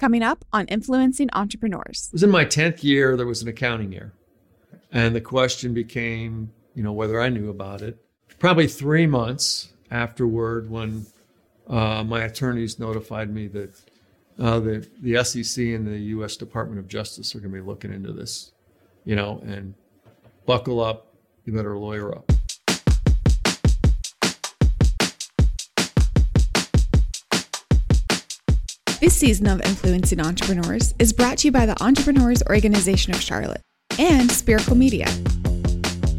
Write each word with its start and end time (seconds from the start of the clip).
Coming 0.00 0.22
up 0.22 0.46
on 0.50 0.64
Influencing 0.68 1.28
Entrepreneurs. 1.34 2.08
It 2.08 2.14
was 2.14 2.22
in 2.22 2.30
my 2.30 2.46
10th 2.46 2.82
year, 2.82 3.18
there 3.18 3.26
was 3.26 3.42
an 3.42 3.48
accounting 3.48 3.92
year. 3.92 4.14
And 4.90 5.14
the 5.14 5.20
question 5.20 5.74
became, 5.74 6.50
you 6.74 6.82
know, 6.82 6.92
whether 6.92 7.20
I 7.20 7.28
knew 7.28 7.50
about 7.50 7.82
it. 7.82 8.02
Probably 8.38 8.66
three 8.66 9.06
months 9.06 9.68
afterward, 9.90 10.70
when 10.70 11.04
uh, 11.68 12.02
my 12.02 12.22
attorneys 12.22 12.78
notified 12.78 13.28
me 13.28 13.46
that 13.48 13.78
uh, 14.38 14.58
the, 14.58 14.88
the 15.02 15.22
SEC 15.22 15.62
and 15.62 15.86
the 15.86 15.98
U.S. 15.98 16.38
Department 16.38 16.78
of 16.78 16.88
Justice 16.88 17.34
are 17.34 17.40
going 17.40 17.52
to 17.52 17.60
be 17.60 17.66
looking 17.66 17.92
into 17.92 18.10
this, 18.10 18.52
you 19.04 19.14
know, 19.14 19.42
and 19.44 19.74
buckle 20.46 20.80
up, 20.80 21.14
you 21.44 21.52
better 21.52 21.76
lawyer 21.76 22.16
up. 22.16 22.32
This 29.00 29.16
season 29.16 29.46
of 29.46 29.62
Influencing 29.62 30.20
Entrepreneurs 30.20 30.94
is 30.98 31.14
brought 31.14 31.38
to 31.38 31.48
you 31.48 31.52
by 31.52 31.64
the 31.64 31.82
Entrepreneurs 31.82 32.42
Organization 32.50 33.14
of 33.14 33.20
Charlotte 33.22 33.62
and 33.98 34.30
Spherical 34.30 34.76
Media. 34.76 35.06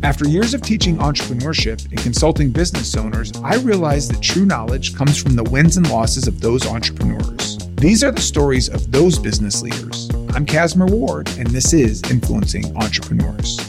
After 0.01 0.27
years 0.27 0.55
of 0.55 0.63
teaching 0.63 0.97
entrepreneurship 0.97 1.85
and 1.91 1.99
consulting 1.99 2.49
business 2.49 2.97
owners, 2.97 3.31
I 3.43 3.57
realized 3.57 4.11
that 4.11 4.23
true 4.23 4.47
knowledge 4.47 4.95
comes 4.95 5.21
from 5.21 5.35
the 5.35 5.43
wins 5.43 5.77
and 5.77 5.87
losses 5.91 6.27
of 6.27 6.41
those 6.41 6.65
entrepreneurs. 6.65 7.59
These 7.75 8.03
are 8.03 8.11
the 8.11 8.19
stories 8.19 8.67
of 8.67 8.91
those 8.91 9.19
business 9.19 9.61
leaders. 9.61 10.09
I'm 10.33 10.47
Casimir 10.47 10.87
Ward, 10.87 11.29
and 11.37 11.45
this 11.51 11.73
is 11.73 12.01
Influencing 12.09 12.75
Entrepreneurs. 12.75 13.59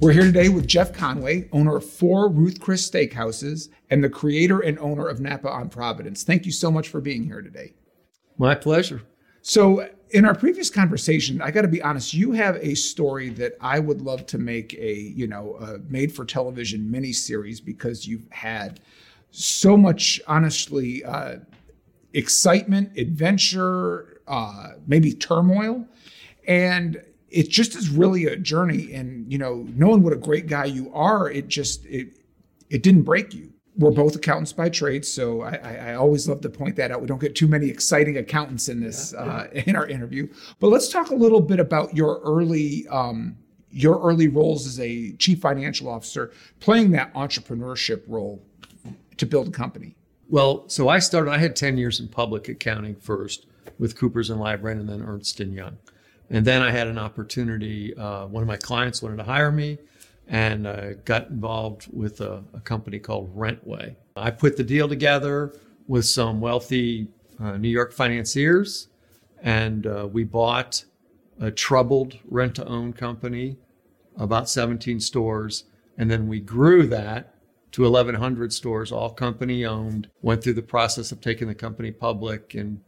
We're 0.00 0.10
here 0.10 0.22
today 0.22 0.48
with 0.48 0.66
Jeff 0.66 0.92
Conway, 0.92 1.48
owner 1.52 1.76
of 1.76 1.88
four 1.88 2.28
Ruth 2.28 2.58
Chris 2.58 2.90
Steakhouses 2.90 3.68
and 3.90 4.02
the 4.02 4.10
creator 4.10 4.58
and 4.58 4.76
owner 4.80 5.06
of 5.06 5.20
Napa 5.20 5.48
on 5.48 5.68
Providence. 5.68 6.24
Thank 6.24 6.46
you 6.46 6.52
so 6.52 6.72
much 6.72 6.88
for 6.88 7.00
being 7.00 7.22
here 7.22 7.42
today. 7.42 7.74
My 8.38 8.54
pleasure. 8.54 9.02
So, 9.42 9.88
in 10.10 10.24
our 10.24 10.34
previous 10.34 10.70
conversation, 10.70 11.42
I 11.42 11.50
got 11.50 11.62
to 11.62 11.68
be 11.68 11.82
honest, 11.82 12.14
you 12.14 12.32
have 12.32 12.56
a 12.56 12.74
story 12.74 13.28
that 13.30 13.54
I 13.60 13.80
would 13.80 14.00
love 14.00 14.24
to 14.26 14.38
make 14.38 14.74
a, 14.74 14.94
you 14.94 15.26
know, 15.26 15.56
a 15.56 15.78
made 15.90 16.14
for 16.14 16.24
television 16.24 16.88
miniseries 16.88 17.64
because 17.64 18.06
you've 18.06 18.26
had 18.30 18.80
so 19.30 19.76
much, 19.76 20.20
honestly, 20.28 21.04
uh, 21.04 21.36
excitement, 22.12 22.96
adventure, 22.96 24.20
uh, 24.28 24.74
maybe 24.86 25.12
turmoil. 25.12 25.86
And 26.46 27.02
it 27.28 27.50
just 27.50 27.74
is 27.74 27.90
really 27.90 28.26
a 28.26 28.36
journey. 28.36 28.92
And, 28.92 29.30
you 29.30 29.38
know, 29.38 29.66
knowing 29.74 30.02
what 30.02 30.12
a 30.12 30.16
great 30.16 30.46
guy 30.46 30.66
you 30.66 30.90
are, 30.94 31.28
it 31.28 31.48
just, 31.48 31.84
it, 31.84 32.18
it 32.70 32.82
didn't 32.84 33.02
break 33.02 33.34
you 33.34 33.52
we're 33.78 33.90
both 33.90 34.16
accountants 34.16 34.52
by 34.52 34.68
trade, 34.68 35.04
so 35.04 35.42
I, 35.42 35.56
I, 35.56 35.94
always 35.94 36.28
love 36.28 36.40
to 36.42 36.48
point 36.48 36.76
that 36.76 36.90
out. 36.90 37.00
We 37.00 37.06
don't 37.06 37.20
get 37.20 37.34
too 37.34 37.46
many 37.46 37.68
exciting 37.68 38.16
accountants 38.16 38.68
in 38.68 38.80
this 38.80 39.12
uh, 39.14 39.48
in 39.52 39.76
our 39.76 39.86
interview, 39.86 40.28
but 40.60 40.68
let's 40.68 40.88
talk 40.88 41.10
a 41.10 41.14
little 41.14 41.40
bit 41.40 41.60
about 41.60 41.94
your 41.94 42.20
early 42.20 42.86
um, 42.88 43.36
your 43.70 44.00
early 44.00 44.28
roles 44.28 44.66
as 44.66 44.80
a 44.80 45.12
chief 45.12 45.40
financial 45.40 45.88
officer, 45.88 46.32
playing 46.60 46.90
that 46.92 47.12
entrepreneurship 47.14 48.02
role 48.06 48.42
to 49.18 49.26
build 49.26 49.48
a 49.48 49.50
company. 49.50 49.94
Well, 50.28 50.68
so 50.68 50.88
I 50.88 50.98
started. 50.98 51.30
I 51.30 51.38
had 51.38 51.54
ten 51.54 51.76
years 51.76 52.00
in 52.00 52.08
public 52.08 52.48
accounting 52.48 52.96
first 52.96 53.46
with 53.78 53.98
Coopers 53.98 54.30
and 54.30 54.40
Lybrand, 54.40 54.80
and 54.80 54.88
then 54.88 55.02
Ernst 55.02 55.40
and 55.40 55.52
Young, 55.52 55.76
and 56.30 56.46
then 56.46 56.62
I 56.62 56.70
had 56.70 56.86
an 56.86 56.98
opportunity. 56.98 57.94
Uh, 57.94 58.26
one 58.26 58.42
of 58.42 58.48
my 58.48 58.56
clients 58.56 59.02
wanted 59.02 59.18
to 59.18 59.24
hire 59.24 59.52
me 59.52 59.78
and 60.28 60.66
uh, 60.66 60.94
got 61.04 61.28
involved 61.28 61.88
with 61.92 62.20
a, 62.20 62.42
a, 62.52 62.60
company 62.60 62.98
called 62.98 63.34
Rentway. 63.36 63.94
I 64.16 64.30
put 64.30 64.56
the 64.56 64.64
deal 64.64 64.88
together 64.88 65.54
with 65.86 66.04
some 66.04 66.40
wealthy 66.40 67.08
uh, 67.38 67.56
New 67.56 67.68
York 67.68 67.92
financiers, 67.92 68.88
and 69.42 69.86
uh, 69.86 70.08
we 70.10 70.24
bought 70.24 70.84
a 71.40 71.50
troubled 71.50 72.18
rent 72.28 72.56
to 72.56 72.66
own 72.66 72.92
company, 72.92 73.56
about 74.16 74.48
17 74.48 74.98
stores, 74.98 75.64
and 75.98 76.10
then 76.10 76.26
we 76.26 76.40
grew 76.40 76.86
that 76.88 77.34
to 77.72 77.82
1,100 77.82 78.52
stores, 78.52 78.90
all 78.90 79.10
company 79.10 79.64
owned. 79.64 80.08
Went 80.22 80.42
through 80.42 80.54
the 80.54 80.62
process 80.62 81.12
of 81.12 81.20
taking 81.20 81.46
the 81.46 81.54
company 81.54 81.92
public, 81.92 82.54
and 82.54 82.80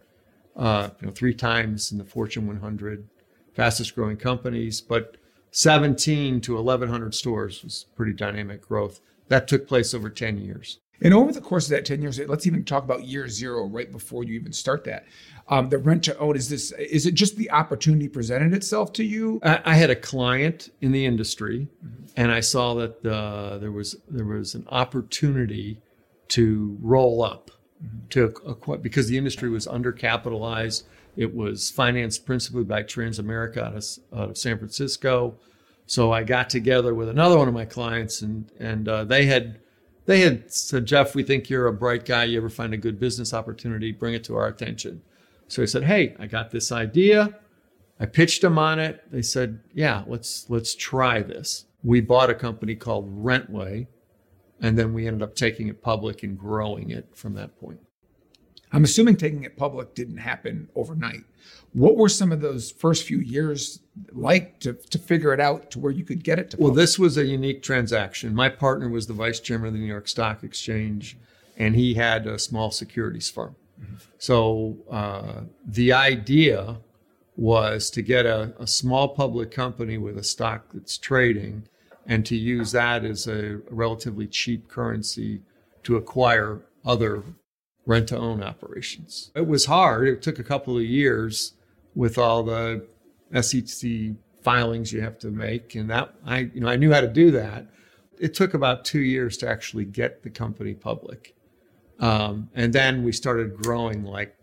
uh, 0.56 0.90
you 1.00 1.06
know, 1.06 1.12
three 1.12 1.34
times 1.34 1.92
in 1.92 1.98
the 1.98 2.04
Fortune 2.04 2.46
100 2.46 3.06
fastest 3.54 3.94
growing 3.94 4.16
companies, 4.16 4.80
but 4.80 5.16
17 5.50 6.40
to 6.42 6.54
1,100 6.54 7.14
stores 7.14 7.62
was 7.62 7.86
pretty 7.96 8.12
dynamic 8.12 8.62
growth. 8.62 9.00
That 9.28 9.48
took 9.48 9.68
place 9.68 9.94
over 9.94 10.10
10 10.10 10.38
years. 10.38 10.80
And 11.00 11.14
over 11.14 11.32
the 11.32 11.40
course 11.40 11.66
of 11.66 11.70
that 11.70 11.84
10 11.84 12.02
years, 12.02 12.18
let's 12.18 12.46
even 12.46 12.64
talk 12.64 12.82
about 12.82 13.04
year 13.04 13.28
zero 13.28 13.66
right 13.66 13.90
before 13.90 14.24
you 14.24 14.34
even 14.34 14.52
start 14.52 14.84
that. 14.84 15.04
Um, 15.48 15.68
the 15.68 15.78
rent 15.78 16.02
to 16.04 16.18
own, 16.18 16.36
is 16.36 16.48
this, 16.48 16.72
is 16.72 17.06
it 17.06 17.14
just 17.14 17.36
the 17.36 17.50
opportunity 17.50 18.08
presented 18.08 18.52
itself 18.52 18.92
to 18.94 19.04
you? 19.04 19.40
I, 19.42 19.60
I 19.64 19.74
had 19.74 19.90
a 19.90 19.96
client 19.96 20.70
in 20.80 20.92
the 20.92 21.06
industry 21.06 21.68
mm-hmm. 21.84 22.04
and 22.16 22.32
I 22.32 22.40
saw 22.40 22.74
that 22.74 23.06
uh, 23.06 23.58
there 23.58 23.72
was, 23.72 23.96
there 24.08 24.26
was 24.26 24.54
an 24.54 24.66
opportunity 24.70 25.80
to 26.28 26.76
roll 26.82 27.22
up 27.22 27.50
mm-hmm. 27.82 28.08
to 28.10 28.78
because 28.78 29.08
the 29.08 29.16
industry 29.16 29.48
was 29.48 29.66
undercapitalized 29.66 30.82
it 31.16 31.34
was 31.34 31.70
financed 31.70 32.26
principally 32.26 32.64
by 32.64 32.82
Transamerica 32.82 33.58
out 33.58 33.76
of, 33.76 34.18
out 34.18 34.30
of 34.30 34.38
San 34.38 34.58
Francisco. 34.58 35.36
So 35.86 36.12
I 36.12 36.22
got 36.22 36.50
together 36.50 36.94
with 36.94 37.08
another 37.08 37.38
one 37.38 37.48
of 37.48 37.54
my 37.54 37.64
clients, 37.64 38.20
and 38.22 38.50
and 38.58 38.88
uh, 38.88 39.04
they 39.04 39.26
had 39.26 39.60
they 40.08 40.20
had 40.20 40.50
said, 40.52 40.86
Jeff, 40.86 41.14
we 41.14 41.22
think 41.22 41.50
you're 41.50 41.66
a 41.66 41.72
bright 41.72 42.06
guy. 42.06 42.24
You 42.24 42.38
ever 42.38 42.48
find 42.48 42.72
a 42.72 42.78
good 42.78 42.98
business 42.98 43.34
opportunity, 43.34 43.92
bring 43.92 44.14
it 44.14 44.24
to 44.24 44.36
our 44.36 44.46
attention. 44.46 45.02
So 45.48 45.62
I 45.62 45.66
said, 45.66 45.84
Hey, 45.84 46.16
I 46.18 46.26
got 46.26 46.50
this 46.50 46.72
idea. 46.72 47.38
I 48.00 48.06
pitched 48.06 48.42
them 48.42 48.58
on 48.58 48.78
it. 48.78 49.02
They 49.10 49.22
said, 49.22 49.60
Yeah, 49.74 50.04
let's 50.06 50.48
let's 50.48 50.74
try 50.74 51.20
this. 51.20 51.66
We 51.82 52.00
bought 52.00 52.30
a 52.30 52.34
company 52.34 52.74
called 52.74 53.22
Rentway, 53.22 53.86
and 54.60 54.78
then 54.78 54.94
we 54.94 55.06
ended 55.06 55.22
up 55.22 55.34
taking 55.34 55.68
it 55.68 55.82
public 55.82 56.22
and 56.22 56.38
growing 56.38 56.90
it 56.90 57.08
from 57.14 57.34
that 57.34 57.58
point. 57.60 57.80
I'm 58.72 58.84
assuming 58.84 59.16
taking 59.16 59.44
it 59.44 59.56
public 59.56 59.94
didn't 59.94 60.18
happen 60.18 60.68
overnight. 60.74 61.24
What 61.72 61.96
were 61.96 62.08
some 62.08 62.32
of 62.32 62.40
those 62.40 62.70
first 62.70 63.04
few 63.04 63.18
years 63.18 63.80
like 64.12 64.60
to, 64.60 64.72
to 64.72 64.98
figure 64.98 65.32
it 65.32 65.40
out 65.40 65.70
to 65.72 65.78
where 65.78 65.92
you 65.92 66.04
could 66.04 66.24
get 66.24 66.38
it 66.38 66.50
to 66.50 66.56
public? 66.56 66.72
Well, 66.72 66.74
this 66.74 66.98
was 66.98 67.16
a 67.16 67.24
unique 67.24 67.62
transaction. 67.62 68.34
My 68.34 68.48
partner 68.48 68.88
was 68.88 69.06
the 69.06 69.12
vice 69.12 69.40
chairman 69.40 69.68
of 69.68 69.74
the 69.74 69.80
New 69.80 69.86
York 69.86 70.08
Stock 70.08 70.42
Exchange, 70.42 71.16
and 71.56 71.74
he 71.74 71.94
had 71.94 72.26
a 72.26 72.38
small 72.38 72.70
securities 72.70 73.30
firm. 73.30 73.54
Mm-hmm. 73.80 73.96
So 74.18 74.76
uh, 74.90 75.42
the 75.66 75.92
idea 75.92 76.78
was 77.36 77.90
to 77.90 78.02
get 78.02 78.26
a, 78.26 78.52
a 78.58 78.66
small 78.66 79.08
public 79.08 79.50
company 79.50 79.96
with 79.96 80.18
a 80.18 80.24
stock 80.24 80.64
that's 80.72 80.98
trading 80.98 81.68
and 82.06 82.26
to 82.26 82.36
use 82.36 82.72
that 82.72 83.04
as 83.04 83.28
a 83.28 83.60
relatively 83.70 84.26
cheap 84.26 84.68
currency 84.68 85.42
to 85.84 85.96
acquire 85.96 86.62
other 86.84 87.22
rent 87.88 88.06
to 88.06 88.18
own 88.18 88.42
operations. 88.42 89.32
It 89.34 89.48
was 89.48 89.64
hard. 89.64 90.06
It 90.06 90.20
took 90.20 90.38
a 90.38 90.44
couple 90.44 90.76
of 90.76 90.84
years 90.84 91.54
with 91.94 92.18
all 92.18 92.42
the 92.44 92.86
SEC 93.40 93.90
filings 94.42 94.92
you 94.92 95.00
have 95.00 95.18
to 95.18 95.30
make, 95.30 95.74
and 95.74 95.90
that 95.90 96.14
I 96.24 96.50
you 96.54 96.60
know 96.60 96.68
I 96.68 96.76
knew 96.76 96.92
how 96.92 97.00
to 97.00 97.08
do 97.08 97.32
that. 97.32 97.66
It 98.20 98.34
took 98.34 98.54
about 98.54 98.84
two 98.84 99.00
years 99.00 99.36
to 99.38 99.48
actually 99.48 99.86
get 99.86 100.22
the 100.22 100.30
company 100.30 100.74
public, 100.74 101.34
um, 101.98 102.50
and 102.54 102.72
then 102.72 103.02
we 103.02 103.10
started 103.10 103.56
growing 103.56 104.04
like 104.04 104.36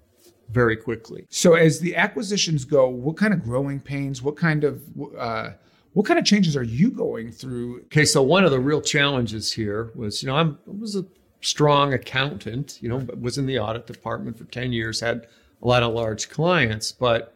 very 0.49 0.75
quickly. 0.75 1.25
So 1.29 1.53
as 1.53 1.79
the 1.79 1.95
acquisitions 1.95 2.65
go, 2.65 2.87
what 2.89 3.15
kind 3.15 3.33
of 3.33 3.43
growing 3.43 3.79
pains? 3.79 4.23
What 4.23 4.37
kind 4.37 4.63
of 4.63 4.81
uh, 5.17 5.51
what 5.93 6.07
kind 6.07 6.17
of 6.17 6.25
changes 6.25 6.57
are 6.57 6.63
you 6.63 6.89
going 6.89 7.31
through? 7.31 7.81
Okay, 7.85 8.05
so 8.05 8.23
one 8.23 8.43
of 8.43 8.49
the 8.49 8.59
real 8.59 8.81
challenges 8.81 9.51
here 9.51 9.91
was, 9.95 10.23
you 10.23 10.27
know, 10.27 10.35
I'm, 10.35 10.57
I 10.67 10.71
was 10.71 10.95
a 10.95 11.05
strong 11.45 11.93
accountant, 11.93 12.81
you 12.81 12.89
know, 12.89 13.05
was 13.19 13.37
in 13.37 13.45
the 13.45 13.59
audit 13.59 13.85
department 13.85 14.35
for 14.35 14.45
10 14.45 14.73
years, 14.73 14.99
had 14.99 15.27
a 15.61 15.67
lot 15.67 15.83
of 15.83 15.93
large 15.93 16.27
clients. 16.29 16.91
But 16.91 17.35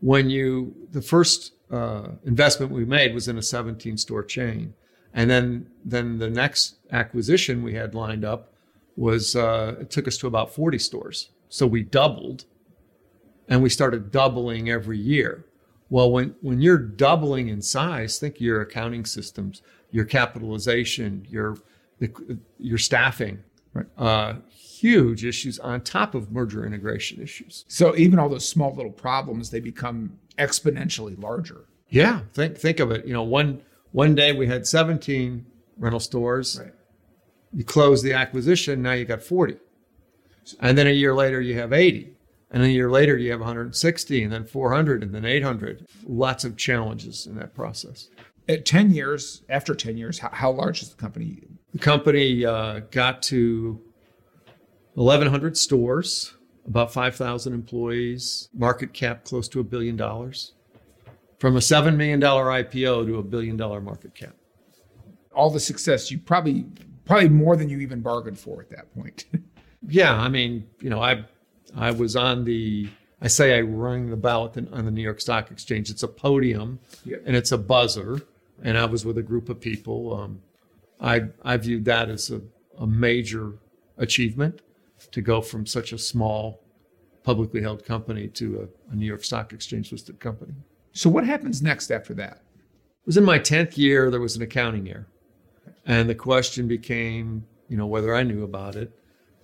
when 0.00 0.30
you, 0.30 0.74
the 0.92 1.02
first 1.02 1.52
uh, 1.70 2.08
investment 2.24 2.72
we 2.72 2.86
made 2.86 3.12
was 3.12 3.28
in 3.28 3.36
a 3.36 3.42
17 3.42 3.98
store 3.98 4.24
chain. 4.24 4.72
And 5.12 5.28
then, 5.28 5.68
then 5.84 6.18
the 6.18 6.30
next 6.30 6.76
acquisition 6.90 7.62
we 7.62 7.74
had 7.74 7.94
lined 7.94 8.24
up 8.24 8.54
was, 8.96 9.36
uh, 9.36 9.76
it 9.80 9.90
took 9.90 10.08
us 10.08 10.16
to 10.18 10.26
about 10.26 10.54
40 10.54 10.78
stores. 10.78 11.28
So 11.50 11.66
we 11.66 11.82
doubled 11.82 12.46
and 13.48 13.62
we 13.62 13.68
started 13.68 14.10
doubling 14.10 14.70
every 14.70 14.98
year. 14.98 15.44
Well, 15.90 16.10
when, 16.10 16.34
when 16.40 16.62
you're 16.62 16.78
doubling 16.78 17.48
in 17.48 17.60
size, 17.60 18.18
think 18.18 18.40
your 18.40 18.62
accounting 18.62 19.04
systems, 19.04 19.60
your 19.90 20.06
capitalization, 20.06 21.26
your 21.28 21.58
the, 21.98 22.38
your 22.58 22.78
staffing, 22.78 23.42
right. 23.74 23.86
uh, 23.98 24.34
huge 24.50 25.24
issues 25.24 25.58
on 25.58 25.80
top 25.80 26.14
of 26.14 26.30
merger 26.30 26.66
integration 26.66 27.22
issues. 27.22 27.64
So 27.68 27.96
even 27.96 28.18
all 28.18 28.28
those 28.28 28.48
small 28.48 28.74
little 28.74 28.92
problems, 28.92 29.50
they 29.50 29.60
become 29.60 30.18
exponentially 30.38 31.20
larger. 31.20 31.66
Yeah, 31.88 32.20
think 32.32 32.58
think 32.58 32.80
of 32.80 32.90
it. 32.90 33.06
You 33.06 33.12
know, 33.12 33.22
one 33.22 33.62
one 33.92 34.14
day 34.14 34.32
we 34.32 34.46
had 34.46 34.66
17 34.66 35.46
rental 35.78 36.00
stores. 36.00 36.60
Right. 36.60 36.72
You 37.52 37.64
close 37.64 38.02
the 38.02 38.12
acquisition, 38.12 38.82
now 38.82 38.92
you 38.92 39.04
got 39.04 39.22
40. 39.22 39.56
And 40.60 40.76
then 40.76 40.86
a 40.86 40.90
year 40.90 41.14
later 41.14 41.40
you 41.40 41.58
have 41.58 41.72
80. 41.72 42.16
And 42.50 42.62
a 42.62 42.68
year 42.68 42.90
later, 42.90 43.16
you 43.16 43.32
have 43.32 43.40
160, 43.40 44.22
and 44.22 44.32
then 44.32 44.44
400, 44.44 45.02
and 45.02 45.14
then 45.14 45.24
800. 45.24 45.86
Lots 46.06 46.44
of 46.44 46.56
challenges 46.56 47.26
in 47.26 47.34
that 47.36 47.54
process. 47.54 48.08
At 48.48 48.64
10 48.64 48.92
years, 48.92 49.42
after 49.48 49.74
10 49.74 49.96
years, 49.96 50.20
how, 50.20 50.30
how 50.32 50.52
large 50.52 50.80
is 50.82 50.90
the 50.90 50.96
company? 50.96 51.42
The 51.76 51.82
company 51.82 52.42
uh, 52.42 52.80
got 52.90 53.20
to 53.24 53.78
1,100 54.94 55.58
stores, 55.58 56.32
about 56.66 56.90
5,000 56.90 57.52
employees, 57.52 58.48
market 58.54 58.94
cap 58.94 59.24
close 59.24 59.46
to 59.48 59.60
a 59.60 59.62
billion 59.62 59.94
dollars, 59.94 60.54
from 61.38 61.54
a 61.54 61.58
$7 61.58 61.94
million 61.96 62.18
IPO 62.18 63.06
to 63.06 63.18
a 63.18 63.22
billion 63.22 63.58
dollar 63.58 63.82
market 63.82 64.14
cap. 64.14 64.34
All 65.34 65.50
the 65.50 65.60
success, 65.60 66.10
you 66.10 66.18
probably, 66.18 66.64
probably 67.04 67.28
more 67.28 67.56
than 67.56 67.68
you 67.68 67.80
even 67.80 68.00
bargained 68.00 68.38
for 68.38 68.62
at 68.62 68.70
that 68.70 68.94
point. 68.94 69.26
yeah, 69.86 70.14
I 70.18 70.28
mean, 70.28 70.66
you 70.80 70.88
know, 70.88 71.02
I, 71.02 71.26
I 71.76 71.90
was 71.90 72.16
on 72.16 72.44
the, 72.46 72.88
I 73.20 73.28
say 73.28 73.54
I 73.54 73.60
rang 73.60 74.08
the 74.08 74.16
bell 74.16 74.48
the, 74.48 74.66
on 74.72 74.86
the 74.86 74.90
New 74.90 75.02
York 75.02 75.20
Stock 75.20 75.50
Exchange. 75.50 75.90
It's 75.90 76.02
a 76.02 76.08
podium 76.08 76.78
Yep. 77.04 77.24
and 77.26 77.36
it's 77.36 77.52
a 77.52 77.58
buzzer, 77.58 78.22
and 78.62 78.78
I 78.78 78.86
was 78.86 79.04
with 79.04 79.18
a 79.18 79.22
group 79.22 79.50
of 79.50 79.60
people. 79.60 80.14
Um, 80.18 80.40
I, 81.00 81.26
I 81.42 81.56
viewed 81.56 81.84
that 81.86 82.08
as 82.08 82.30
a, 82.30 82.40
a 82.78 82.86
major 82.86 83.54
achievement 83.98 84.62
to 85.12 85.20
go 85.20 85.40
from 85.40 85.66
such 85.66 85.92
a 85.92 85.98
small 85.98 86.62
publicly 87.22 87.60
held 87.60 87.84
company 87.84 88.28
to 88.28 88.68
a, 88.88 88.92
a 88.92 88.96
New 88.96 89.06
York 89.06 89.24
Stock 89.24 89.52
Exchange 89.52 89.92
listed 89.92 90.20
company. 90.20 90.54
so 90.92 91.10
what 91.10 91.24
happens 91.24 91.60
next 91.60 91.90
after 91.90 92.14
that? 92.14 92.42
It 93.00 93.06
was 93.06 93.16
in 93.16 93.24
my 93.24 93.38
10th 93.38 93.76
year, 93.76 94.10
there 94.10 94.20
was 94.20 94.36
an 94.36 94.42
accounting 94.42 94.88
error. 94.88 95.08
And 95.84 96.08
the 96.08 96.14
question 96.14 96.66
became, 96.66 97.46
you 97.68 97.76
know, 97.76 97.86
whether 97.86 98.14
I 98.14 98.22
knew 98.22 98.42
about 98.42 98.74
it. 98.74 98.92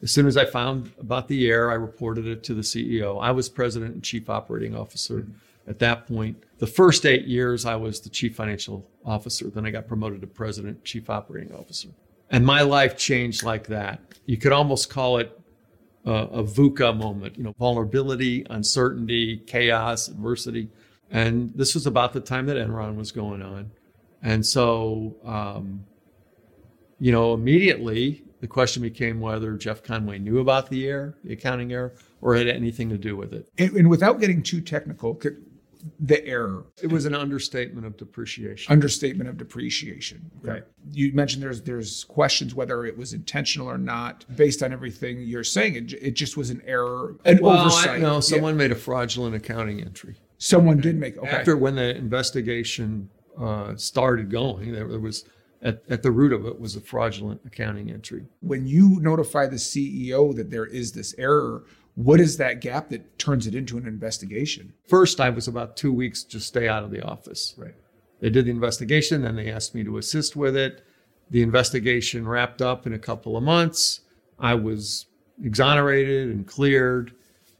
As 0.03 0.11
soon 0.11 0.27
as 0.27 0.37
I 0.37 0.45
found 0.45 0.93
about 0.99 1.29
the 1.29 1.49
error, 1.49 1.71
I 1.71 1.75
reported 1.75 2.27
it 2.27 2.43
to 2.45 2.55
the 2.55 2.63
CEO. 2.63 3.23
I 3.23 3.31
was 3.31 3.49
president 3.49 3.95
and 3.95 4.03
chief 4.03 4.29
operating 4.29 4.75
officer 4.75 5.27
at 5.67 5.79
that 5.79 6.07
point. 6.07 6.43
The 6.59 6.67
first 6.67 7.07
eight 7.07 7.27
years, 7.27 7.65
I 7.65 7.77
was 7.77 8.01
the 8.01 8.11
chief 8.11 8.37
financial 8.37 8.89
officer. 9.05 9.49
Then 9.51 9.67
I 9.67 9.71
got 9.71 9.89
promoted 9.89 10.21
to 10.21 10.27
president, 10.27 10.85
chief 10.85 11.11
operating 11.11 11.55
officer. 11.55 11.89
And 12.31 12.47
my 12.47 12.63
life 12.63 12.97
changed 12.97 13.43
like 13.43 13.67
that. 13.69 14.01
You 14.27 14.37
could 14.37 14.53
almost 14.53 14.91
call 14.91 15.19
it 15.19 15.39
uh, 16.07 16.29
a 16.33 16.43
VUCA 16.43 16.97
moment, 16.97 17.37
you 17.37 17.45
know, 17.45 17.55
vulnerability, 17.59 18.47
uncertainty, 18.51 19.39
chaos, 19.47 20.09
adversity. 20.09 20.69
And 21.11 21.53
this 21.55 21.75
was 21.75 21.87
about 21.87 22.13
the 22.13 22.21
time 22.21 22.47
that 22.47 22.57
Enron 22.57 22.97
was 22.97 23.13
going 23.13 23.43
on. 23.43 23.71
And 24.23 24.45
so, 24.45 25.17
um, 25.25 25.85
you 26.99 27.13
know, 27.13 27.35
immediately 27.35 28.25
the 28.41 28.49
question 28.49 28.83
became 28.83 29.21
whether 29.21 29.57
Jeff 29.57 29.83
Conway 29.83 30.19
knew 30.19 30.39
about 30.39 30.71
the 30.71 30.87
error, 30.87 31.17
the 31.23 31.35
accounting 31.35 31.73
error, 31.73 31.95
or 32.21 32.35
had 32.35 32.49
anything 32.49 32.89
to 32.89 32.99
do 32.99 33.17
with 33.17 33.33
it. 33.35 33.49
And, 33.59 33.73
and 33.73 33.91
without 33.91 34.21
getting 34.21 34.43
too 34.43 34.61
technical, 34.61 35.15
the 35.99 36.25
error, 36.27 36.65
It 36.83 36.87
was 36.93 37.07
an 37.07 37.15
understatement 37.15 37.87
of 37.87 37.97
depreciation. 37.97 38.73
understatement 38.73 39.29
of 39.29 39.37
depreciation. 39.37 40.31
Right. 40.43 40.63
You 40.93 41.13
mentioned 41.13 41.43
there's 41.43 41.63
there's 41.63 42.05
questions 42.05 42.55
whether 42.55 42.85
it 42.87 42.97
was 42.97 43.13
intentional 43.13 43.69
or 43.69 43.79
not. 43.79 44.25
Based 44.37 44.63
on 44.63 44.73
everything 44.73 45.23
you're 45.23 45.43
saying, 45.45 45.75
it, 45.77 45.93
it 45.95 46.11
just 46.13 46.37
was 46.37 46.51
an 46.51 46.63
error, 46.67 47.17
an 47.25 47.39
Well, 47.43 47.61
oversight. 47.61 47.91
I, 47.91 47.99
no, 47.99 48.15
Yeah. 48.15 48.21
someone 48.21 48.57
made 48.57 48.71
a 48.71 48.77
fraudulent 48.77 49.35
accounting 49.35 49.81
entry. 49.81 50.15
someone 50.39 50.79
did 50.81 50.97
make 50.99 51.19
okay. 51.19 51.29
After 51.29 51.57
when 51.57 51.75
the 51.75 51.97
investigation 51.97 53.09
uh, 53.39 53.75
started 53.77 54.31
going, 54.31 54.73
there, 54.73 54.87
there 54.89 55.01
was 55.01 55.25
at, 55.63 55.83
at 55.89 56.03
the 56.03 56.11
root 56.11 56.33
of 56.33 56.45
it 56.47 56.59
was 56.61 56.75
a 56.77 56.81
fraudulent 56.81 57.41
accounting 57.47 57.91
entry. 57.91 58.25
when 58.41 58.67
you 58.67 58.99
notify 59.01 59.47
the 59.47 59.57
CEO 59.57 60.35
that 60.37 60.51
there 60.51 60.67
is 60.67 60.93
this 60.93 61.15
error, 61.19 61.65
what 61.95 62.21
is 62.21 62.39
that 62.39 62.61
gap 62.61 62.89
that 62.89 63.19
turns 63.19 63.47
it 63.47 63.55
into 63.55 63.77
an 63.77 63.87
investigation? 63.87 64.73
First, 64.89 65.21
I 65.21 65.31
was 65.31 65.47
about 65.47 65.77
two 65.77 65.93
weeks 65.93 66.25
to 66.25 66.41
stay 66.41 66.69
out 66.69 66.85
of 66.85 66.91
the 66.91 67.03
office. 67.03 67.55
Right. 67.57 67.75
They 68.21 68.31
did 68.31 68.47
the 68.47 68.51
investigation, 68.51 69.23
then 69.23 69.37
they 69.37 69.51
asked 69.51 69.75
me 69.75 69.85
to 69.85 69.99
assist 69.99 70.37
with 70.37 70.57
it. 70.57 70.85
The 71.31 71.43
investigation 71.43 72.27
wrapped 72.27 72.63
up 72.63 72.87
in 72.87 72.93
a 72.93 72.99
couple 72.99 73.37
of 73.37 73.43
months. 73.43 74.01
I 74.39 74.55
was 74.55 75.07
exonerated 75.43 76.29
and 76.29 76.47
cleared, 76.47 77.15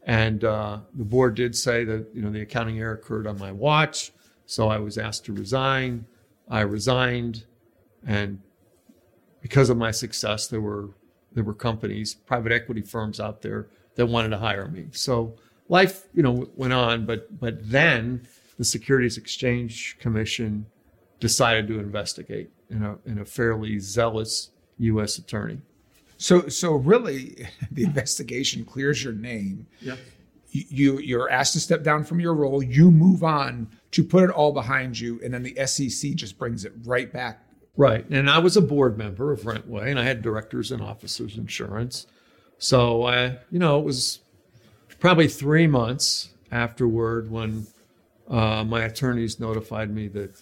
and 0.05 0.45
uh, 0.45 0.79
the 0.95 1.05
board 1.05 1.35
did 1.35 1.57
say 1.57 1.85
that 1.85 2.09
you 2.15 2.23
know 2.23 2.31
the 2.31 2.43
accounting 2.43 2.79
error 2.79 2.95
occurred 2.95 3.27
on 3.27 3.39
my 3.39 3.51
watch, 3.51 4.13
so 4.47 4.69
I 4.69 4.79
was 4.79 4.99
asked 4.99 5.25
to 5.27 5.33
resign. 5.33 6.07
I 6.49 6.61
resigned, 6.61 7.45
and 8.07 8.41
because 9.41 9.71
of 9.71 9.77
my 9.77 9.91
success, 9.91 10.47
there 10.47 10.61
were 10.61 10.91
there 11.33 11.45
were 11.45 11.55
companies, 11.55 12.15
private 12.15 12.53
equity 12.53 12.83
firms 12.83 13.19
out 13.19 13.43
there 13.43 13.69
that 13.95 14.07
wanted 14.07 14.31
to 14.31 14.39
hire 14.39 14.69
me. 14.69 14.87
So 14.93 15.35
life, 15.69 16.07
you 16.15 16.23
know, 16.23 16.49
went 16.57 16.73
on, 16.73 17.07
but 17.07 17.39
but 17.41 17.71
then 17.71 18.27
the 18.59 18.65
Securities 18.65 19.17
Exchange 19.17 19.97
Commission 19.99 20.67
decided 21.21 21.69
to 21.69 21.79
investigate 21.79 22.51
in 22.71 22.83
a 22.83 22.99
in 23.07 23.19
a 23.19 23.25
fairly 23.25 23.79
zealous 23.79 24.51
U.S. 24.79 25.19
attorney. 25.19 25.61
So, 26.17 26.49
so 26.49 26.75
really, 26.75 27.49
the 27.73 27.85
investigation 27.85 28.65
clears 28.65 29.03
your 29.03 29.13
name. 29.13 29.67
Yeah. 29.81 29.97
You, 30.51 30.65
you 30.69 30.99
you're 30.99 31.31
asked 31.31 31.55
to 31.55 31.61
step 31.61 31.83
down 31.83 32.05
from 32.05 32.21
your 32.21 32.35
role. 32.35 32.63
You 32.63 32.91
move 32.91 33.25
on 33.25 33.69
to 33.93 34.05
put 34.05 34.25
it 34.25 34.31
all 34.31 34.53
behind 34.53 34.99
you, 34.99 35.21
and 35.25 35.33
then 35.33 35.43
the 35.43 35.67
SEC 35.67 36.13
just 36.13 36.39
brings 36.39 36.65
it 36.65 36.73
right 36.85 37.13
back. 37.13 37.43
Right. 37.77 38.09
And 38.11 38.29
I 38.29 38.39
was 38.39 38.57
a 38.57 38.61
board 38.61 38.99
member 38.99 39.33
of 39.33 39.41
Rentway 39.41 39.89
and 39.89 39.99
I 39.99 40.05
had 40.05 40.23
directors 40.23 40.71
and 40.71 40.83
officers 40.83 41.39
insurance. 41.39 42.07
So 42.63 43.03
I, 43.07 43.39
you 43.51 43.59
know, 43.59 43.81
it 43.81 43.85
was 43.85 44.21
probably 45.01 45.27
three 45.27 45.67
months 45.67 46.29
afterward 46.53 47.29
when 47.29 47.67
uh, 48.31 48.63
my 48.63 48.85
attorneys 48.85 49.41
notified 49.41 49.91
me 49.91 50.07
that 50.09 50.41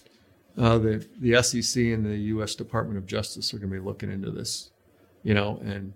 uh, 0.59 0.77
the, 0.77 1.07
the 1.21 1.43
SEC 1.43 1.83
and 1.83 2.05
the 2.05 2.15
U.S. 2.35 2.55
Department 2.55 2.99
of 2.99 3.07
Justice 3.07 3.55
are 3.55 3.59
going 3.59 3.71
to 3.71 3.77
be 3.81 3.83
looking 3.83 4.13
into 4.13 4.31
this, 4.31 4.71
you 5.23 5.33
know, 5.33 5.63
and 5.65 5.95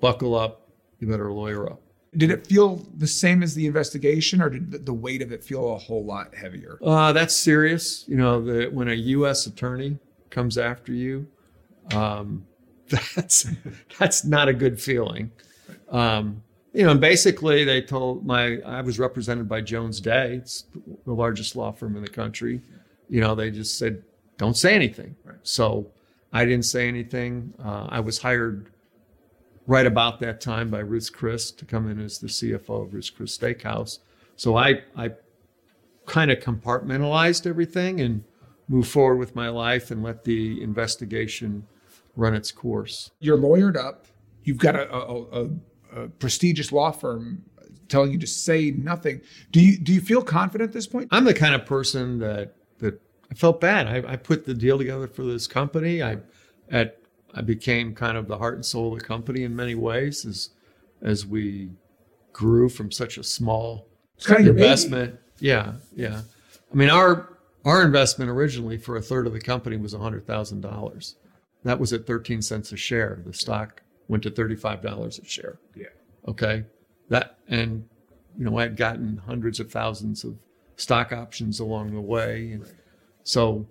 buckle 0.00 0.34
up, 0.34 0.68
you 1.00 1.08
better 1.08 1.32
lawyer 1.32 1.72
up. 1.72 1.80
Did 2.18 2.30
it 2.30 2.46
feel 2.46 2.86
the 2.98 3.06
same 3.06 3.42
as 3.42 3.54
the 3.54 3.66
investigation, 3.66 4.42
or 4.42 4.50
did 4.50 4.70
the- 4.70 4.78
the 4.78 4.92
weight 4.92 5.22
of 5.22 5.32
it 5.32 5.42
feel 5.42 5.72
a 5.72 5.78
whole 5.78 6.04
lot 6.04 6.34
heavier? 6.34 6.78
Uh, 6.84 7.14
that's 7.14 7.34
serious. 7.34 8.04
You 8.06 8.18
know, 8.18 8.42
the, 8.44 8.66
when 8.66 8.88
a 8.88 8.94
U.S. 8.94 9.46
attorney 9.46 9.98
comes 10.28 10.58
after 10.58 10.92
you, 10.92 11.26
um, 11.94 12.46
that's 13.14 13.46
that's 13.98 14.24
not 14.24 14.48
a 14.48 14.52
good 14.52 14.80
feeling. 14.80 15.32
Um, 15.90 16.42
you 16.72 16.84
know, 16.84 16.90
and 16.90 17.00
basically 17.00 17.64
they 17.64 17.80
told 17.80 18.24
my 18.26 18.58
I 18.60 18.80
was 18.82 18.98
represented 18.98 19.48
by 19.48 19.60
Jones 19.62 20.00
Day, 20.00 20.34
it's 20.34 20.66
the 21.04 21.12
largest 21.12 21.56
law 21.56 21.72
firm 21.72 21.96
in 21.96 22.02
the 22.02 22.08
country. 22.08 22.60
You 23.08 23.20
know, 23.20 23.34
they 23.34 23.50
just 23.50 23.78
said 23.78 24.02
don't 24.38 24.56
say 24.56 24.74
anything. 24.74 25.16
So 25.42 25.90
I 26.32 26.44
didn't 26.44 26.66
say 26.66 26.86
anything. 26.86 27.54
Uh, 27.62 27.86
I 27.88 28.00
was 28.00 28.18
hired 28.18 28.70
right 29.66 29.86
about 29.86 30.20
that 30.20 30.40
time 30.40 30.70
by 30.70 30.80
Ruth 30.80 31.12
Chris 31.12 31.50
to 31.52 31.64
come 31.64 31.90
in 31.90 31.98
as 32.00 32.18
the 32.18 32.28
CFO 32.28 32.82
of 32.82 32.94
Ruth 32.94 33.10
Chris 33.16 33.36
Steakhouse. 33.36 33.98
So 34.36 34.56
I 34.56 34.82
I 34.96 35.12
kind 36.06 36.30
of 36.30 36.38
compartmentalized 36.38 37.46
everything 37.46 38.00
and 38.00 38.22
moved 38.68 38.88
forward 38.88 39.16
with 39.16 39.34
my 39.34 39.48
life 39.48 39.90
and 39.90 40.02
let 40.02 40.24
the 40.24 40.62
investigation 40.62 41.66
run 42.16 42.34
its 42.34 42.50
course. 42.50 43.10
You're 43.20 43.38
lawyered 43.38 43.76
up. 43.76 44.06
You've 44.42 44.58
got 44.58 44.74
a, 44.76 44.92
a, 44.92 45.44
a, 45.44 45.48
a 45.96 46.08
prestigious 46.08 46.72
law 46.72 46.90
firm 46.90 47.42
telling 47.88 48.12
you 48.12 48.18
to 48.18 48.26
say 48.26 48.70
nothing. 48.72 49.20
Do 49.52 49.60
you 49.60 49.78
do 49.78 49.92
you 49.92 50.00
feel 50.00 50.22
confident 50.22 50.70
at 50.70 50.74
this 50.74 50.86
point? 50.86 51.08
I'm 51.10 51.24
the 51.24 51.34
kind 51.34 51.54
of 51.54 51.66
person 51.66 52.18
that 52.20 52.54
that 52.78 53.00
I 53.30 53.34
felt 53.34 53.60
bad. 53.60 53.86
I, 53.86 54.12
I 54.12 54.16
put 54.16 54.44
the 54.44 54.54
deal 54.54 54.78
together 54.78 55.06
for 55.06 55.24
this 55.24 55.46
company. 55.46 56.02
I 56.02 56.18
at 56.70 56.98
I 57.34 57.42
became 57.42 57.94
kind 57.94 58.16
of 58.16 58.28
the 58.28 58.38
heart 58.38 58.54
and 58.54 58.64
soul 58.64 58.92
of 58.92 59.00
the 59.00 59.04
company 59.04 59.42
in 59.42 59.54
many 59.54 59.74
ways 59.74 60.24
as 60.24 60.50
as 61.02 61.26
we 61.26 61.70
grew 62.32 62.68
from 62.68 62.90
such 62.90 63.18
a 63.18 63.22
small 63.22 63.88
kind 64.22 64.40
of 64.40 64.46
your 64.46 64.54
baby. 64.54 64.64
investment. 64.64 65.18
Yeah, 65.38 65.74
yeah. 65.94 66.22
I 66.72 66.74
mean, 66.74 66.90
our 66.90 67.36
our 67.64 67.82
investment 67.82 68.30
originally 68.30 68.78
for 68.78 68.96
a 68.96 69.02
third 69.02 69.26
of 69.26 69.32
the 69.32 69.40
company 69.40 69.76
was 69.76 69.92
hundred 69.92 70.26
thousand 70.26 70.60
dollars. 70.60 71.16
That 71.66 71.80
was 71.80 71.92
at 71.92 72.06
thirteen 72.06 72.42
cents 72.42 72.70
a 72.70 72.76
share. 72.76 73.20
The 73.26 73.32
stock 73.32 73.82
went 74.06 74.22
to 74.22 74.30
thirty 74.30 74.54
five 74.54 74.82
dollars 74.82 75.18
a 75.18 75.24
share. 75.24 75.58
Yeah. 75.74 75.86
Okay, 76.28 76.64
that 77.08 77.38
and 77.48 77.84
you 78.38 78.44
know 78.44 78.56
I 78.56 78.62
had 78.62 78.76
gotten 78.76 79.16
hundreds 79.26 79.58
of 79.58 79.70
thousands 79.70 80.22
of 80.22 80.36
stock 80.76 81.12
options 81.12 81.58
along 81.58 81.92
the 81.92 82.00
way, 82.00 82.52
and 82.52 82.64
so 83.24 83.66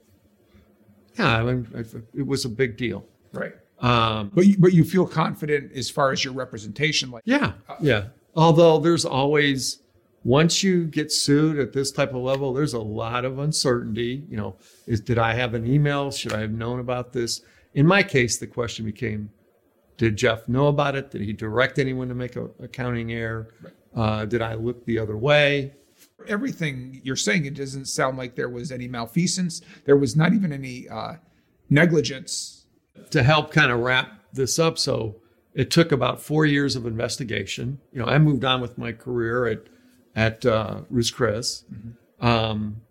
yeah, 1.18 1.38
I 1.38 1.44
mean, 1.44 1.68
it 2.14 2.28
was 2.28 2.44
a 2.44 2.50
big 2.50 2.76
deal. 2.76 3.06
Right. 3.32 3.54
Um, 3.80 4.30
But 4.34 4.46
you, 4.46 4.58
but 4.58 4.74
you 4.74 4.84
feel 4.84 5.08
confident 5.08 5.72
as 5.72 5.90
far 5.90 6.12
as 6.12 6.22
your 6.24 6.34
representation, 6.34 7.12
like 7.12 7.24
Yeah, 7.26 7.54
yeah. 7.80 8.08
Although 8.36 8.80
there's 8.80 9.06
always 9.06 9.80
once 10.26 10.64
you 10.64 10.86
get 10.88 11.14
sued 11.14 11.60
at 11.60 11.72
this 11.72 11.92
type 11.92 12.10
of 12.10 12.22
level, 12.22 12.54
there's 12.54 12.74
a 12.74 12.80
lot 12.80 13.24
of 13.24 13.40
uncertainty. 13.40 14.26
You 14.30 14.36
know, 14.36 14.58
is 14.86 15.00
did 15.00 15.18
I 15.18 15.34
have 15.34 15.54
an 15.54 15.66
email? 15.66 16.12
Should 16.12 16.34
I 16.34 16.42
have 16.42 16.52
known 16.52 16.82
about 16.82 17.14
this? 17.14 17.42
In 17.76 17.86
my 17.86 18.02
case, 18.02 18.38
the 18.38 18.48
question 18.48 18.86
became, 18.86 19.30
did 19.98 20.16
Jeff 20.16 20.48
know 20.48 20.68
about 20.68 20.96
it? 20.96 21.12
Did 21.12 21.22
he 21.22 21.34
direct 21.34 21.78
anyone 21.78 22.08
to 22.08 22.16
make 22.16 22.38
a 22.38 22.50
accounting 22.60 23.12
error? 23.12 23.50
Uh, 23.94 24.26
did 24.26 24.42
I 24.42 24.56
look 24.56 24.86
the 24.86 24.98
other 24.98 25.18
way? 25.18 25.74
Everything 26.28 27.02
you're 27.04 27.18
saying, 27.18 27.46
it 27.46 27.54
doesn't 27.54 27.86
sound 27.86 28.18
like 28.18 28.36
there 28.36 28.50
was 28.50 28.72
any 28.72 28.88
malfeasance. 28.88 29.62
There 29.84 29.98
was 29.98 30.16
not 30.16 30.34
even 30.34 30.52
any 30.52 30.88
uh, 30.90 31.16
negligence. 31.70 32.66
To 33.12 33.24
help 33.24 33.52
kind 33.52 33.72
of 33.72 33.82
wrap 33.82 34.22
this 34.32 34.58
up, 34.58 34.78
so 34.78 35.18
it 35.54 35.70
took 35.70 35.92
about 35.92 36.22
four 36.22 36.46
years 36.46 36.78
of 36.78 36.86
investigation. 36.86 37.82
You 37.92 38.00
know, 38.00 38.06
I 38.06 38.18
moved 38.20 38.46
on 38.46 38.62
with 38.62 38.78
my 38.78 38.94
career 38.94 39.48
at 39.48 39.64
at 40.16 40.46
uh, 40.46 40.82
Ruth's 40.90 41.12
Chris, 41.12 41.66
mm-hmm. 41.72 42.26
um, 42.26 42.82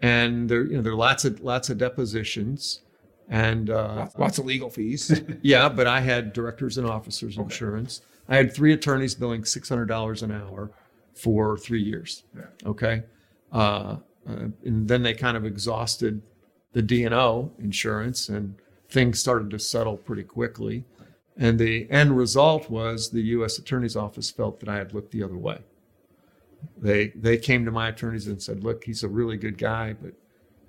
and 0.00 0.48
there 0.48 0.62
you 0.62 0.76
know 0.76 0.82
there 0.82 0.92
are 0.92 0.96
lots 0.96 1.24
of 1.24 1.40
lots 1.40 1.68
of 1.68 1.78
depositions 1.78 2.80
and 3.30 3.70
uh, 3.70 4.08
lots 4.18 4.38
of 4.38 4.44
legal 4.44 4.68
fees. 4.68 5.22
yeah, 5.42 5.68
but 5.68 5.86
I 5.86 6.00
had 6.00 6.32
directors 6.32 6.76
and 6.76 6.86
officers 6.86 7.38
okay. 7.38 7.44
insurance. 7.44 8.02
I 8.28 8.36
had 8.36 8.52
three 8.52 8.72
attorneys 8.72 9.14
billing 9.14 9.44
six 9.44 9.68
hundred 9.68 9.86
dollars 9.86 10.22
an 10.22 10.32
hour 10.32 10.70
for 11.14 11.56
three 11.56 11.82
years. 11.82 12.24
Yeah. 12.36 12.42
Okay, 12.66 13.04
uh, 13.52 13.96
uh, 14.28 14.48
and 14.64 14.88
then 14.88 15.02
they 15.02 15.14
kind 15.14 15.36
of 15.36 15.46
exhausted 15.46 16.20
the 16.72 16.82
D 16.82 17.04
and 17.04 17.14
O 17.14 17.52
insurance, 17.58 18.28
and 18.28 18.56
things 18.88 19.20
started 19.20 19.50
to 19.50 19.58
settle 19.58 19.96
pretty 19.96 20.24
quickly. 20.24 20.84
And 21.36 21.58
the 21.58 21.88
end 21.90 22.16
result 22.16 22.68
was 22.68 23.10
the 23.10 23.22
U.S. 23.22 23.58
Attorney's 23.58 23.96
Office 23.96 24.30
felt 24.30 24.60
that 24.60 24.68
I 24.68 24.76
had 24.76 24.92
looked 24.92 25.12
the 25.12 25.22
other 25.22 25.38
way. 25.38 25.60
They 26.76 27.08
they 27.14 27.38
came 27.38 27.64
to 27.64 27.70
my 27.70 27.88
attorneys 27.88 28.26
and 28.26 28.42
said, 28.42 28.64
"Look, 28.64 28.84
he's 28.84 29.04
a 29.04 29.08
really 29.08 29.36
good 29.36 29.56
guy, 29.56 29.94
but 29.94 30.14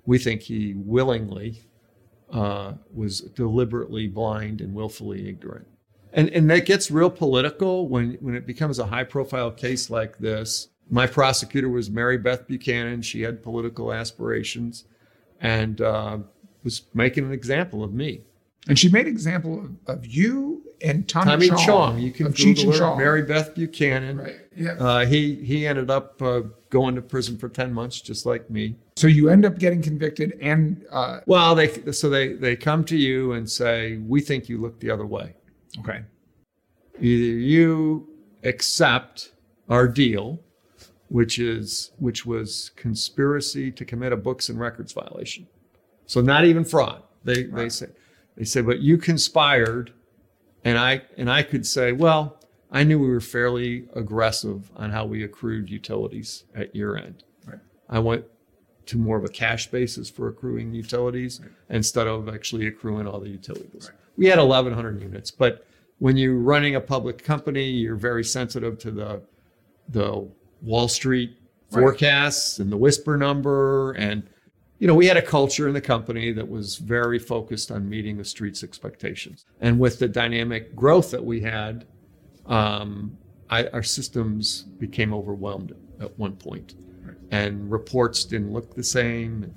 we 0.06 0.18
think 0.18 0.42
he 0.42 0.74
willingly 0.76 1.64
uh, 2.32 2.74
was 2.92 3.20
deliberately 3.20 4.08
blind 4.08 4.60
and 4.60 4.74
willfully 4.74 5.28
ignorant." 5.28 5.66
And 6.12 6.28
and 6.30 6.50
that 6.50 6.66
gets 6.66 6.90
real 6.90 7.10
political 7.10 7.88
when 7.88 8.14
when 8.20 8.34
it 8.34 8.46
becomes 8.46 8.78
a 8.78 8.86
high 8.86 9.04
profile 9.04 9.50
case 9.50 9.90
like 9.90 10.18
this. 10.18 10.68
My 10.90 11.06
prosecutor 11.06 11.68
was 11.68 11.90
Mary 11.90 12.18
Beth 12.18 12.46
Buchanan. 12.46 13.02
She 13.02 13.22
had 13.22 13.42
political 13.42 13.92
aspirations, 13.92 14.84
and 15.40 15.80
uh, 15.80 16.18
was 16.64 16.82
making 16.92 17.24
an 17.24 17.32
example 17.32 17.82
of 17.82 17.92
me. 17.94 18.22
And 18.68 18.78
she 18.78 18.88
made 18.88 19.06
an 19.06 19.12
example 19.12 19.58
of, 19.58 19.98
of 19.98 20.06
you 20.06 20.62
and 20.82 21.08
Tommy, 21.08 21.30
Tommy 21.30 21.48
Chong, 21.48 21.58
Chong. 21.58 21.98
You 21.98 22.12
can 22.12 22.30
Google 22.30 22.72
her. 22.72 22.78
Chong. 22.78 22.98
Mary 22.98 23.22
Beth 23.22 23.54
Buchanan. 23.54 24.18
Right. 24.18 24.36
Yeah. 24.56 24.72
Uh, 24.72 25.06
he 25.06 25.36
he 25.36 25.66
ended 25.66 25.90
up 25.90 26.20
uh, 26.20 26.42
going 26.70 26.94
to 26.94 27.02
prison 27.02 27.38
for 27.38 27.48
ten 27.48 27.72
months, 27.72 28.00
just 28.00 28.26
like 28.26 28.50
me. 28.50 28.76
So 29.02 29.08
you 29.08 29.30
end 29.30 29.44
up 29.44 29.58
getting 29.58 29.82
convicted, 29.82 30.38
and 30.40 30.86
uh, 30.92 31.22
well, 31.26 31.56
they 31.56 31.90
so 31.90 32.08
they 32.08 32.34
they 32.34 32.54
come 32.54 32.84
to 32.84 32.96
you 32.96 33.32
and 33.32 33.50
say, 33.50 33.96
"We 33.96 34.20
think 34.20 34.48
you 34.48 34.60
look 34.60 34.78
the 34.78 34.92
other 34.92 35.06
way." 35.06 35.34
Okay. 35.80 36.04
Either 37.00 37.36
you 37.36 38.08
accept 38.44 39.32
our 39.68 39.88
deal, 39.88 40.38
which 41.08 41.40
is 41.40 41.90
which 41.98 42.24
was 42.24 42.70
conspiracy 42.76 43.72
to 43.72 43.84
commit 43.84 44.12
a 44.12 44.16
books 44.16 44.48
and 44.48 44.60
records 44.60 44.92
violation. 44.92 45.48
So 46.06 46.20
not 46.20 46.44
even 46.44 46.64
fraud. 46.64 47.02
They 47.24 47.46
right. 47.46 47.56
they 47.56 47.68
say 47.70 47.86
they 48.36 48.44
say, 48.44 48.60
but 48.60 48.82
you 48.82 48.98
conspired 48.98 49.92
and 50.64 50.78
I 50.78 51.02
and 51.16 51.28
I 51.28 51.42
could 51.42 51.66
say, 51.66 51.90
well, 51.90 52.38
I 52.70 52.84
knew 52.84 53.00
we 53.00 53.08
were 53.08 53.20
fairly 53.20 53.88
aggressive 53.96 54.70
on 54.76 54.92
how 54.92 55.06
we 55.06 55.24
accrued 55.24 55.70
utilities 55.70 56.44
at 56.54 56.72
year 56.76 56.96
end. 56.96 57.24
Right. 57.44 57.58
I 57.90 57.98
went 57.98 58.26
to 58.86 58.98
more 58.98 59.16
of 59.16 59.24
a 59.24 59.28
cash 59.28 59.70
basis 59.70 60.10
for 60.10 60.28
accruing 60.28 60.74
utilities 60.74 61.40
right. 61.40 61.50
instead 61.70 62.06
of 62.06 62.28
actually 62.28 62.66
accruing 62.66 63.06
all 63.06 63.20
the 63.20 63.28
utilities. 63.28 63.90
Right. 63.90 63.98
We 64.16 64.26
had 64.26 64.38
1,100 64.38 65.00
units, 65.00 65.30
but 65.30 65.66
when 65.98 66.16
you're 66.16 66.38
running 66.38 66.74
a 66.74 66.80
public 66.80 67.22
company, 67.22 67.64
you're 67.64 67.96
very 67.96 68.24
sensitive 68.24 68.78
to 68.80 68.90
the 68.90 69.22
the 69.88 70.28
Wall 70.62 70.88
Street 70.88 71.36
forecasts 71.70 72.60
and 72.60 72.70
the 72.70 72.76
whisper 72.76 73.16
number 73.16 73.92
and 73.92 74.22
you 74.82 74.88
know, 74.88 74.96
we 74.96 75.06
had 75.06 75.16
a 75.16 75.22
culture 75.22 75.68
in 75.68 75.74
the 75.74 75.80
company 75.80 76.32
that 76.32 76.48
was 76.48 76.74
very 76.74 77.20
focused 77.20 77.70
on 77.70 77.88
meeting 77.88 78.16
the 78.16 78.24
street's 78.24 78.64
expectations. 78.64 79.44
And 79.60 79.78
with 79.78 80.00
the 80.00 80.08
dynamic 80.08 80.74
growth 80.74 81.12
that 81.12 81.24
we 81.24 81.40
had, 81.40 81.86
um, 82.46 83.16
I, 83.48 83.68
our 83.68 83.84
systems 83.84 84.62
became 84.62 85.14
overwhelmed 85.14 85.72
at 86.00 86.18
one 86.18 86.34
point. 86.34 86.74
And 87.32 87.68
reports 87.70 88.24
didn't 88.24 88.52
look 88.52 88.74
the 88.74 88.84
same. 88.84 89.52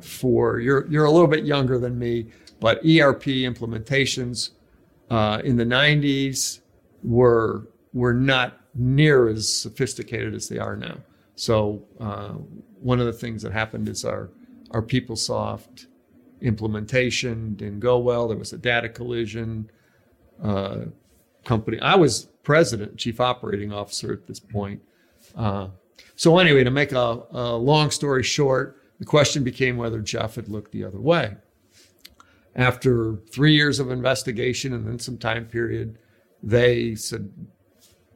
For 0.00 0.60
you're 0.60 0.86
you're 0.86 1.04
a 1.04 1.10
little 1.10 1.28
bit 1.28 1.44
younger 1.44 1.78
than 1.78 1.98
me, 1.98 2.30
but 2.60 2.78
ERP 2.78 3.24
implementations 3.44 4.50
uh, 5.10 5.40
in 5.44 5.56
the 5.56 5.64
90s 5.64 6.60
were 7.02 7.68
were 7.92 8.14
not 8.14 8.60
near 8.74 9.28
as 9.28 9.48
sophisticated 9.48 10.34
as 10.34 10.48
they 10.48 10.58
are 10.58 10.76
now. 10.76 10.96
So 11.36 11.82
uh, 12.00 12.34
one 12.80 13.00
of 13.00 13.06
the 13.06 13.12
things 13.12 13.42
that 13.42 13.52
happened 13.52 13.88
is 13.88 14.04
our 14.04 14.30
our 14.72 14.82
PeopleSoft 14.82 15.86
implementation 16.40 17.54
didn't 17.54 17.80
go 17.80 17.98
well. 17.98 18.28
There 18.28 18.36
was 18.36 18.52
a 18.52 18.58
data 18.58 18.88
collision. 18.88 19.70
Uh, 20.42 20.86
company. 21.44 21.78
I 21.80 21.94
was 21.94 22.24
president, 22.42 22.96
chief 22.98 23.20
operating 23.20 23.72
officer 23.72 24.12
at 24.12 24.26
this 24.26 24.40
point. 24.40 24.82
Uh, 25.36 25.68
so 26.16 26.38
anyway, 26.38 26.64
to 26.64 26.70
make 26.70 26.92
a, 26.92 27.22
a, 27.30 27.56
long 27.56 27.90
story 27.90 28.22
short, 28.22 28.80
the 28.98 29.04
question 29.04 29.42
became 29.42 29.76
whether 29.76 30.00
Jeff 30.00 30.36
had 30.36 30.48
looked 30.48 30.72
the 30.72 30.84
other 30.84 31.00
way. 31.00 31.36
After 32.56 33.16
three 33.32 33.54
years 33.54 33.80
of 33.80 33.90
investigation 33.90 34.72
and 34.72 34.86
then 34.86 34.98
some 34.98 35.18
time 35.18 35.46
period, 35.46 35.98
they 36.42 36.94
said 36.94 37.32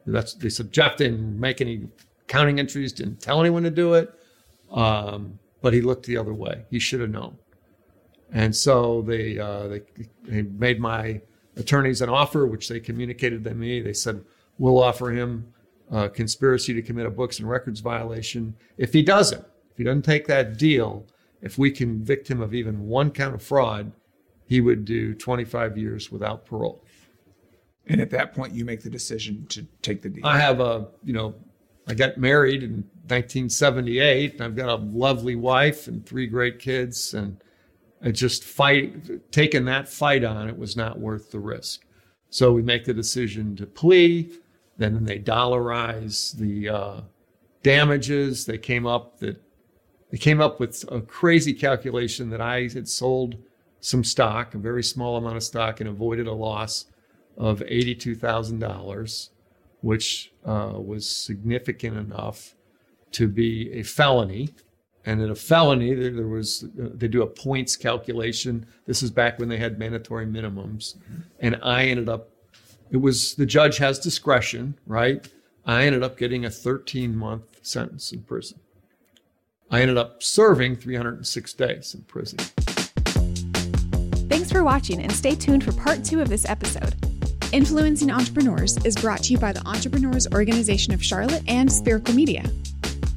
that's 0.05 0.33
they 0.33 0.49
said 0.49 0.71
Jeff 0.71 0.97
didn't 0.97 1.39
make 1.39 1.61
any 1.61 1.87
accounting 2.23 2.59
entries, 2.59 2.93
didn't 2.93 3.21
tell 3.21 3.41
anyone 3.41 3.63
to 3.63 3.71
do 3.71 3.95
it, 3.95 4.13
um, 4.71 5.39
but 5.61 5.73
he 5.73 5.81
looked 5.81 6.05
the 6.05 6.17
other 6.17 6.33
way. 6.33 6.63
He 6.69 6.79
should 6.79 7.01
have 7.01 7.09
known. 7.09 7.37
And 8.31 8.55
so 8.55 9.01
they, 9.01 9.39
uh, 9.39 9.67
they, 9.67 9.81
they 10.23 10.41
made 10.43 10.79
my 10.79 11.21
attorneys 11.57 12.01
an 12.01 12.09
offer, 12.09 12.45
which 12.45 12.69
they 12.69 12.79
communicated 12.79 13.43
to 13.43 13.55
me. 13.55 13.81
They 13.81 13.93
said, 13.93 14.23
we'll 14.57 14.81
offer 14.81 15.09
him 15.09 15.51
a 15.91 16.09
conspiracy 16.09 16.73
to 16.73 16.81
commit 16.81 17.05
a 17.05 17.09
books 17.09 17.39
and 17.39 17.49
records 17.49 17.79
violation. 17.79 18.55
If 18.77 18.93
he 18.93 19.01
doesn't, 19.01 19.41
if 19.71 19.77
he 19.77 19.83
doesn't 19.83 20.03
take 20.03 20.27
that 20.27 20.57
deal, 20.57 21.05
if 21.41 21.57
we 21.57 21.71
convict 21.71 22.29
him 22.29 22.41
of 22.41 22.53
even 22.53 22.87
one 22.87 23.11
count 23.11 23.35
of 23.35 23.41
fraud, 23.41 23.91
he 24.45 24.61
would 24.61 24.85
do 24.85 25.13
25 25.13 25.77
years 25.77 26.11
without 26.11 26.45
parole. 26.45 26.83
And 27.87 27.99
at 28.01 28.11
that 28.11 28.35
point, 28.35 28.53
you 28.53 28.65
make 28.65 28.81
the 28.81 28.89
decision 28.89 29.45
to 29.49 29.65
take 29.81 30.01
the 30.01 30.09
deal. 30.09 30.25
I 30.25 30.37
have 30.37 30.59
a, 30.59 30.87
you 31.03 31.13
know, 31.13 31.35
I 31.87 31.95
got 31.95 32.17
married 32.17 32.61
in 32.61 32.83
1978, 33.07 34.33
and 34.33 34.41
I've 34.41 34.55
got 34.55 34.69
a 34.69 34.75
lovely 34.75 35.35
wife 35.35 35.87
and 35.87 36.05
three 36.05 36.27
great 36.27 36.59
kids, 36.59 37.15
and 37.15 37.43
I 38.03 38.11
just 38.11 38.43
fight 38.43 39.31
taking 39.31 39.65
that 39.65 39.89
fight 39.89 40.23
on 40.23 40.47
it 40.47 40.57
was 40.57 40.77
not 40.77 40.99
worth 40.99 41.31
the 41.31 41.39
risk. 41.39 41.85
So 42.29 42.51
we 42.51 42.61
make 42.61 42.85
the 42.85 42.93
decision 42.93 43.55
to 43.55 43.65
plea. 43.65 44.31
Then 44.79 45.03
they 45.03 45.19
dollarize 45.19 46.35
the 46.37 46.69
uh, 46.69 47.01
damages. 47.63 48.45
They 48.45 48.57
came 48.57 48.87
up 48.87 49.19
that 49.19 49.37
they 50.09 50.17
came 50.17 50.41
up 50.41 50.59
with 50.59 50.83
a 50.91 51.01
crazy 51.01 51.53
calculation 51.53 52.31
that 52.31 52.41
I 52.41 52.61
had 52.61 52.87
sold 52.87 53.35
some 53.81 54.03
stock, 54.03 54.55
a 54.55 54.57
very 54.57 54.81
small 54.83 55.17
amount 55.17 55.37
of 55.37 55.43
stock, 55.43 55.79
and 55.81 55.89
avoided 55.89 56.27
a 56.27 56.33
loss 56.33 56.85
of 57.37 57.61
eighty-two 57.67 58.15
thousand 58.15 58.59
dollars 58.59 59.31
which 59.81 60.33
uh, 60.45 60.73
was 60.75 61.07
significant 61.09 61.95
enough 61.97 62.55
to 63.11 63.27
be 63.27 63.71
a 63.71 63.83
felony. 63.83 64.49
And 65.05 65.21
in 65.21 65.29
a 65.29 65.35
felony, 65.35 65.93
there, 65.93 66.11
there 66.11 66.27
was 66.27 66.65
uh, 66.81 66.89
they 66.93 67.07
do 67.07 67.21
a 67.21 67.27
points 67.27 67.77
calculation. 67.77 68.65
This 68.85 69.03
is 69.03 69.11
back 69.11 69.39
when 69.39 69.49
they 69.49 69.57
had 69.57 69.79
mandatory 69.79 70.25
minimums, 70.25 70.95
and 71.39 71.59
I 71.63 71.85
ended 71.85 72.09
up. 72.09 72.29
It 72.91 72.97
was 72.97 73.35
the 73.35 73.45
judge 73.45 73.77
has 73.77 73.99
discretion, 73.99 74.77
right? 74.87 75.27
I 75.65 75.83
ended 75.83 76.03
up 76.03 76.17
getting 76.17 76.45
a 76.45 76.49
13 76.49 77.15
month 77.15 77.43
sentence 77.61 78.11
in 78.11 78.21
prison. 78.23 78.59
I 79.69 79.81
ended 79.81 79.97
up 79.97 80.23
serving 80.23 80.77
306 80.77 81.53
days 81.53 81.93
in 81.93 82.01
prison. 82.01 82.39
Thanks 84.29 84.51
for 84.51 84.63
watching, 84.63 85.01
and 85.01 85.11
stay 85.11 85.35
tuned 85.35 85.63
for 85.63 85.71
part 85.73 86.03
two 86.03 86.21
of 86.21 86.29
this 86.29 86.47
episode. 86.49 86.95
Influencing 87.51 88.11
Entrepreneurs 88.11 88.77
is 88.85 88.95
brought 88.95 89.23
to 89.23 89.33
you 89.33 89.39
by 89.39 89.51
the 89.51 89.65
Entrepreneurs 89.67 90.27
Organization 90.33 90.93
of 90.93 91.03
Charlotte 91.03 91.43
and 91.47 91.71
Spherical 91.71 92.13
Media. 92.15 92.43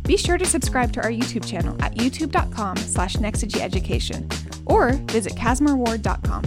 Be 0.05 0.17
sure 0.17 0.37
to 0.37 0.45
subscribe 0.45 0.93
to 0.95 1.03
our 1.03 1.11
YouTube 1.11 1.47
channel 1.47 1.77
at 1.81 1.97
youtube.com 1.97 2.77
slash 2.77 3.17
nexteducation 3.17 4.31
or 4.67 4.93
visit 5.13 5.35
casmarward.com. 5.35 6.45